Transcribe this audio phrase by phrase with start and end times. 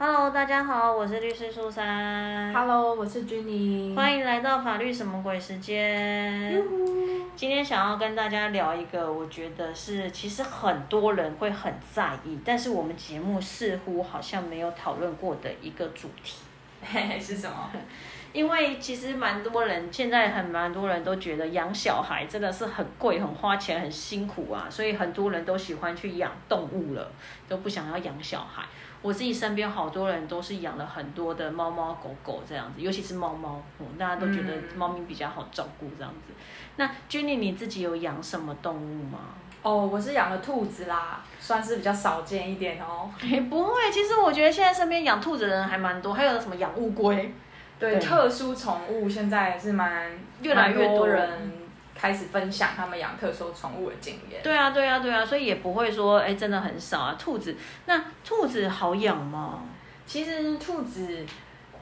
[0.00, 2.54] Hello，大家好，我是律师苏珊。
[2.54, 3.96] Hello，我是君妮。
[3.96, 6.62] 欢迎来到法律什么鬼时间。
[7.34, 16.36] 今天想要跟大家聊一个，我觉得是其实很多人会很在意，但是我们节目似乎好像没有讨论过的一个主题。
[16.80, 17.68] 嘿嘿，是什么？
[18.32, 27.10] 因为其实蛮多人现在很蛮多人都觉得养小孩真的是很贵、很花钱、很辛苦啊，所以很多人都喜欢去养动物了，
[27.48, 28.62] 都不想要养小孩。
[29.00, 36.32] 我自己身边好多人都是养了很多的猫猫狗狗这样子，尤其是猫猫，嗯，大家都觉得嗯猫咪比较好照顾这样子。
[36.76, 39.18] 那 Jenny 你自己有养什么动物吗？
[39.62, 43.10] 哦，我是养了兔子啦，算是比较少见一点哦。
[43.20, 47.34] 哎，不会，其实我觉得现在身边养兔子的人还蛮多，还有什么养乌龟，
[47.78, 51.52] 对，对特殊宠物现在是蛮越来越多人
[51.98, 54.40] 开始分享他们养特殊宠物的经验。
[54.42, 57.16] 对啊，对啊，对啊，所以也不会说，哎，真的很少啊。
[57.18, 59.62] 兔子，那兔子好养吗？
[60.06, 61.26] 其实兔子。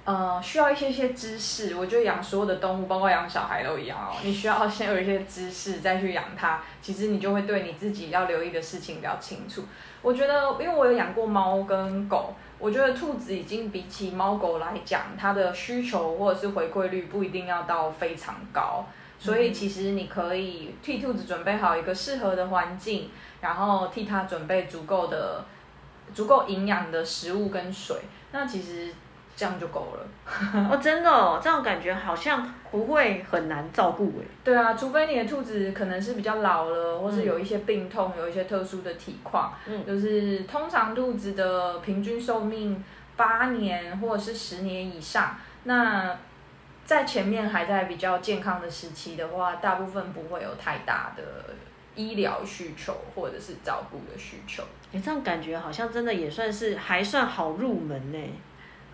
[0.06, 4.14] 呃，需要一些些知识，我觉得养所有的动物，包括养小孩都一样哦。
[4.23, 9.64] 你需要先有一些知识，再去养它，其实你就会对你自己要留意的事情比较清楚。
[10.02, 18.86] 我觉得，因为我有养过猫跟狗，我觉得兔子已经比起猫狗来讲，它的需求或者是回馈率不一定要到非常高，
[19.27, 23.10] 所以其实你可以替兔子准备好一个适合的环境，
[23.41, 25.45] 然后替它准备足够的、
[26.15, 27.97] 足够营养的食物跟水，
[28.30, 28.93] 那其实
[29.35, 30.71] 这样就够了。
[30.71, 34.24] 哦， 真的哦，这样感觉好像不会很难照顾哎。
[34.45, 42.82] 对啊，除非你的兔子可能是比较老了，或是有一些病痛，有一些特殊的体况，嗯就是通常兔子的平均寿命
[43.16, 45.37] 八年或者是十年以上。
[45.65, 46.16] 那
[46.87, 51.23] 在前面还在比较健康的时期的话，大部分不会有太大的
[51.96, 54.62] 医疗需求或者是照顾的需求。
[54.95, 58.18] 哎，这样感觉好像真的也算是还算好入门呢。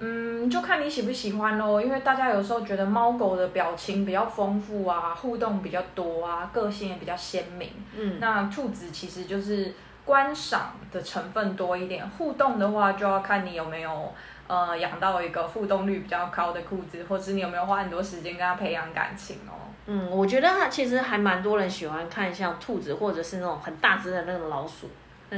[0.05, 7.71] 嗯，就看你喜不喜欢咯，因为大家有时候觉得猫狗的表情比较丰富啊，互动比较多啊，个性也比较鲜明。
[7.97, 9.73] 嗯，那兔子其实就是
[10.05, 14.13] 观赏的成分多一点，互动的话就要看你有没有
[14.47, 19.71] 呃养到一个互动率比较高的兔子，或是你有没有花很多时间跟它培养感情哦。
[19.87, 24.89] 嗯，我觉得它其实还蛮多人喜欢看像兔子或者是那种很大只的那种老鼠，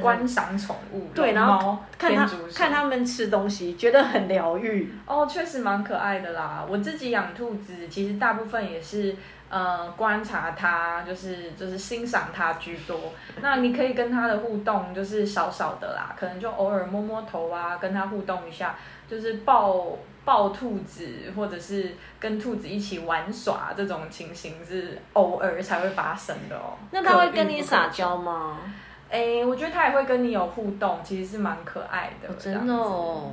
[0.03, 4.93] 观赏宠物，对然后看它看它们吃东西，觉得很疗愈。
[5.07, 6.65] 哦，确实蛮可爱的啦。
[6.69, 9.17] 我自己养兔子，其实大部分也是
[9.49, 13.13] 呃观察他，就是就是欣赏他居多。
[13.41, 18.75] 那你可以跟他的互动就是少少的啦，可能就偶尔摸摸头啊，跟他互动一下，
[19.09, 26.79] 就是抱抱兔子，或者是跟兔子一起玩耍这种情形是偶尔才会发生的哦。
[26.91, 27.97] 那他会跟你撒求？
[27.99, 28.59] 娇吗？
[29.15, 32.29] 诶，我觉得它也会跟你有互动，其实是蛮可爱的。
[32.29, 33.33] 哦真的哦。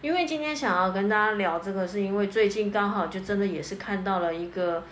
[0.00, 4.82] 因为今天想要跟大家聊这个，是因为最近刚好就真的也是看到了一个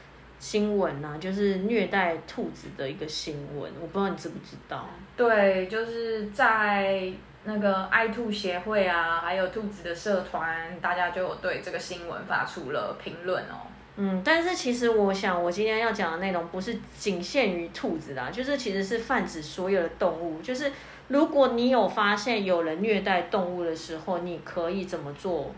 [0.40, 4.84] 新闻呐、就是虐待兔子的一个新闻，我不知道你知不知道。
[5.16, 7.10] 对，就是在
[7.44, 13.64] 那个爱兔协会啊，还有兔子的社团，大家就有对这个新闻发出了评论哦。
[14.00, 20.40] 嗯，但是其实我想，我今天要讲的内容不是仅限于兔子啦，就是其实是泛指所有的动物。
[20.40, 20.70] 就是
[21.08, 25.52] 如果你有发现有人虐待动物的时候，你可以怎么做？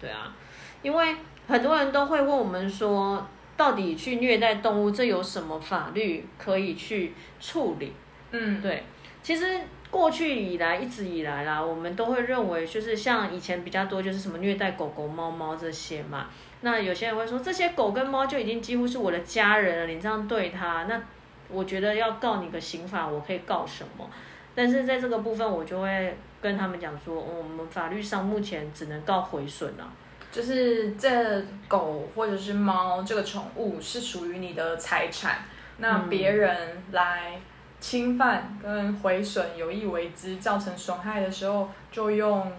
[0.00, 0.34] 对啊，
[0.80, 1.14] 因为
[1.46, 7.92] 很多人都会问我们说，到底去虐待动物，这有什么法律可以去处理？
[8.30, 8.84] 嗯，对，
[9.22, 9.60] 其实
[9.90, 16.28] 过去以来一直以来啦，我们都会认为就是像以前比较多就是什么虐待狗狗、猫猫这些嘛。
[16.62, 21.00] 那有些人会说这些狗跟猫就已经几乎是我的家人了，你这样对它，那
[21.48, 24.08] 我觉得要告你个刑法，我可以告什么？
[24.54, 29.90] 但是在这个部分，我就会跟他们讲说，我们法律上目前只能告毁损啊。
[30.30, 35.38] 就是这狗或者是猫这个宠物是属于你的财产，
[35.76, 37.38] 那别人来
[37.80, 42.50] 侵犯跟毁损有意为之，造成损害的时候，就用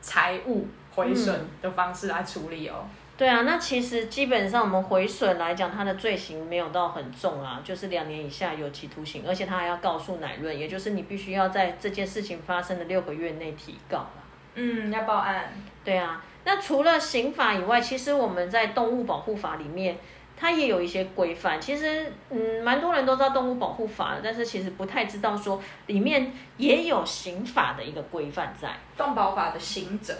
[0.00, 2.84] 财物毁损的方式来处理哦。
[3.16, 14.22] 对啊，那其实基本上我们毁损来讲，它的罪行没有到很重啊，就是两年以下有期徒刑，而且他还要告诉乃论，也就是你必须要在这件事情发生的六个月内提告啦。
[14.54, 15.52] 嗯，要报案。
[15.84, 19.98] 对啊，那除了刑法以外，其实我们在动物保护法里面，
[20.36, 21.60] 它也有一些规范。
[21.60, 28.76] 其实，嗯，蛮多人都知道动物保护法的，但是其实不太知道说里面也有刑法的一个规范在。
[28.96, 30.14] 动保法的刑责。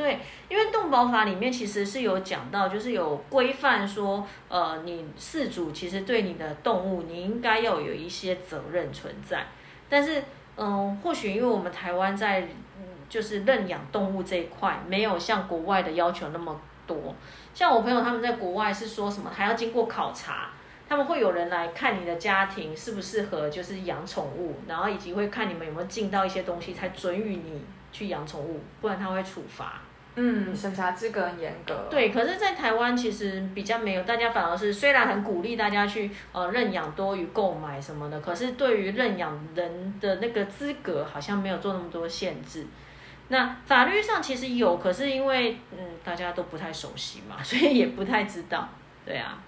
[0.00, 0.18] 对，
[0.48, 9.44] 因为动保法里面其实是有讲到，就是有规范说，呃，你饲主其实对你的动物，你应该要有一些责任存在。
[9.90, 10.24] 但是，
[10.56, 12.48] 嗯、或许因为我们台湾在
[13.10, 17.14] 就是认养动物这一块，没有像国外的要求那么多。
[17.52, 20.48] 像我朋友他们在国外是说什么还要经过考察，
[20.88, 27.60] 他们会有人来看你的家庭适不适合就是养宠物，然后以及会看你们有没有尽到一些东西，才准予你
[27.92, 29.82] 去养宠物，不然他会处罚。
[30.16, 31.86] 嗯，审查资格很严格。
[31.88, 42.66] 对，可是，在台湾其实比较没有，大家反而是虽然很鼓励大家去呃认养多于购买什么的，可是对于认养人的那个资格好像没有做那么多限制。
[43.28, 48.68] 那法律上其实有，可是因为嗯大家都不太熟悉嘛， 所以也不太知道。
[49.06, 49.38] 对啊。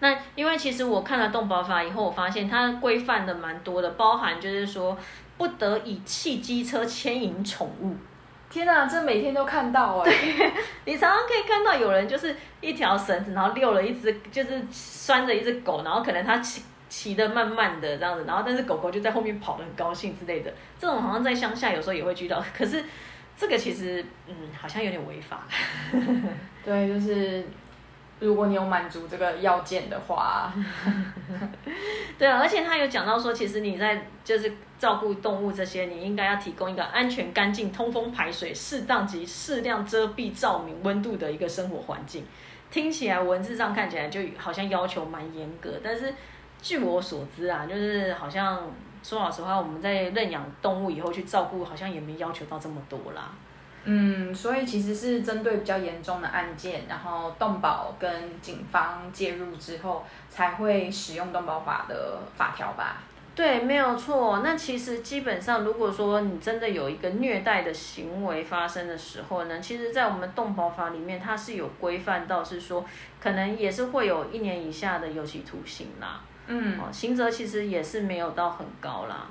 [0.00, 4.98] 那因为其实我看了动保法以后，我发现它规范的蛮多的，包含就是说
[5.38, 7.96] 不得以汽机车牵引宠物。
[8.52, 10.12] 天哪，这每天都看到哎！
[10.84, 20.52] 你常常可以看到有人就是一条绳子，然后遛了一只，就是拴着一只狗，然后可能他骑骑的慢慢的这样子，然后但是狗狗就在后面跑的很高兴之类的。
[20.78, 22.84] 这种好像在乡下有时候也会遇到，可是
[23.38, 25.46] 这个其实嗯好像有点违法。
[26.62, 27.42] 对，就是。
[28.22, 30.52] 如果你有满足这个要件的话，
[32.16, 42.24] 对啊，而且他有讲到说，其实你在就是照顾动物这些，你应该要提供一个安全、干净、通风、排水、适当及适量遮蔽、照明、温度的一个生活环境。
[42.70, 46.14] 听起来文字上看起来就好像要求蛮严格，但是
[46.60, 48.70] 据我所知啊，就是好像
[49.02, 53.30] 说老实话，我们在认养动物以后去照顾，好像也没要求到这么多啦。
[53.84, 62.98] 嗯，所以其实是针对比较严重的案件，然后动保跟警方介入之后，才会使用动保法的法条吧？
[63.34, 64.40] 对，没有错。
[64.44, 72.84] 那其实基本上，如果说你真的有一个虐待的行为发生的时候呢，其实，在我们动保法里面，它是有规范到，是说
[73.18, 76.20] 可能也是会有一年以下的有期徒刑啦。
[76.46, 79.26] 嗯，刑责其实也是没有到很高啦。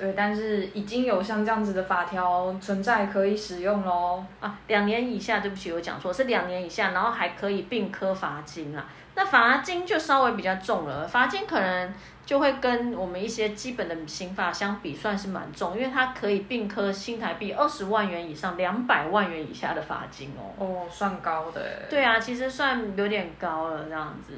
[0.00, 4.24] 对，但是已经有像这样子的法条存在，可以使用喽。
[4.40, 8.86] 啊，两年以下，对不起，我讲错，是两年以下，然后还可以并科罚金啦。
[9.14, 11.92] 那罚金就稍微比较重了，罚金可能
[12.24, 20.54] 就会跟我们一些基本的刑法相比，算是蛮重，因为它可以并科新台币二十万元以上两百万元以下的罚金哦。
[20.56, 21.60] 哦，算高的。
[21.90, 24.32] 对啊，其实算有点高了，这样子。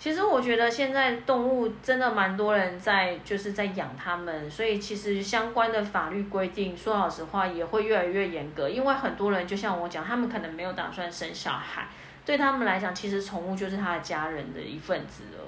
[0.00, 8.66] 其实我觉得现在动物真的蛮多人在就是在养它们，所以其实相关的法律规定，说老实话也会越来越严格。
[8.66, 11.86] 因为很多人就像我讲，他们可能没有打算生小孩，
[12.24, 15.44] 对他们来讲，其实宠物就是他的家人的一份子了。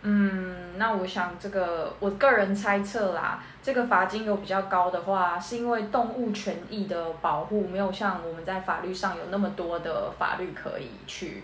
[0.00, 11.42] 嗯，那我想这个我个人猜测啦，这个罚金有比较高的话，是因为动物权益的保护没有像我们在法律上有那么多的法律可以去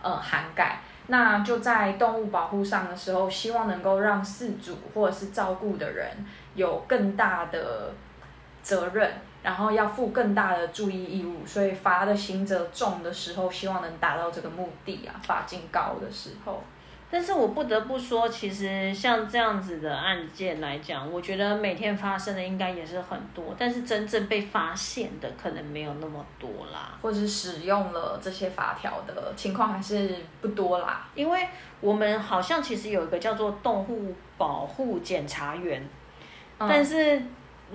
[0.00, 0.78] 呃涵盖。
[1.06, 6.08] 那就在动物保护上的时候，希望能够让饲主或者是照顾的人
[6.54, 7.92] 有更大的
[8.62, 9.12] 责任，
[9.42, 16.62] 然后要负更大的注意义务，所以罚的刑责重的时候，希望能达到这个目的啊，罚金高的时候。
[17.14, 31.06] 但是我不得不说，其实像这样子的案件来讲，我觉得每天发生的应该也是很多，但是真正被发现的可能没有那么多啦，或者使用了这些法条的情况还是不多啦。
[31.14, 31.46] 因为
[31.80, 35.88] 我们好像其实有一个叫做动物保护检查员，
[36.58, 37.22] 但是。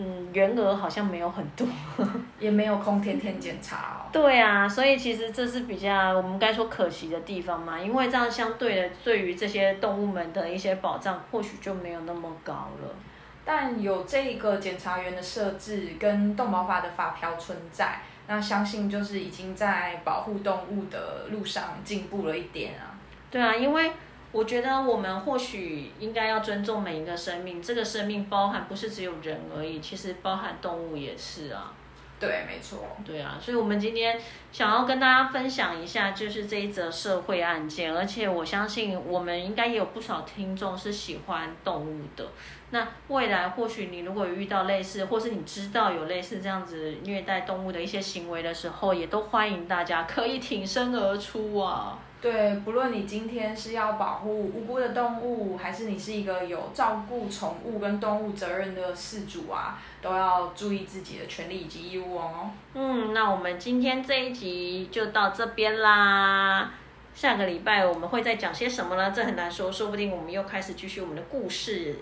[0.02, 1.68] 嗯，员额好像没有很多，
[2.40, 4.08] 也没有空天天检查哦。
[4.14, 12.96] 对啊，所以其实这是比较我们该说可惜的地方嘛，因为这样相对的，对于这些动物们的一些保障，或许就没有那么高了。
[13.44, 22.96] 但有这个检查员的设置跟动保法的法条存在，那相信就是已经在保护动物的路上进步了一点啊。
[23.30, 23.92] 对啊，因为。
[24.32, 31.74] 我觉得我们或许应该要尊重每一个生命，这个生命包含不是只有人而已，其实包含动物也是啊。
[32.20, 32.86] 对，没错。
[33.06, 34.20] 对啊，所以我们今天
[34.52, 42.28] 想要跟大家分享一下，就是这一则社会案件，而且我相信我们应该也有不少听众是喜欢动物的。
[42.72, 51.98] 那未来或许你如果遇到类似，或是你知道有类似这样子虐待动物的一些行为的时候，也都欢迎大家可以挺身而出啊。
[52.22, 62.52] 对，不论你今天是要保护无辜的动物，还是你是一个有照顾宠物跟动物责任的饲主啊，都要注意自己的权利以及义务哦。
[62.74, 66.72] 嗯，那我们今天这一集就到这边啦。
[67.16, 69.12] 下个礼拜我们会再讲些什么呢？
[69.12, 71.96] 这很难说，说不定我们又开始继续我们的故事，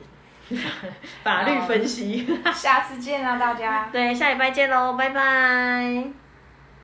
[1.23, 2.27] 法律分析。
[2.53, 3.89] 下次见啊，大家。
[3.91, 6.26] 对，下礼拜见喽，拜拜。